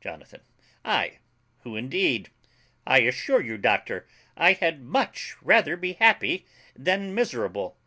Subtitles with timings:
[0.00, 0.40] JONATHAN.
[0.84, 1.18] Ay,
[1.60, 2.28] who indeed?
[2.88, 4.04] I assure you, doctor,
[4.36, 7.78] I had much rather be happy than miserable.